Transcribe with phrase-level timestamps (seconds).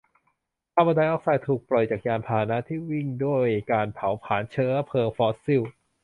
[0.73, 5.61] คาร์บอนไดออกไซด์ถูกปล่อยจากยานพาหนะที่วิ่งด้วยการเผาพลาญเชื้อเพลิงฟอสซิล